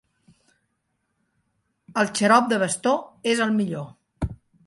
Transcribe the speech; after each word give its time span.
El 2.03 2.09
xarop 2.21 2.49
de 2.53 2.59
bastó 2.65 2.93
és 3.35 3.43
el 3.47 3.55
millor. 3.61 4.29